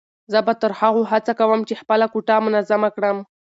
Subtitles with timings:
[0.31, 3.17] زه به تر هغو هڅه کوم چې خپله کوټه منظمه کړم.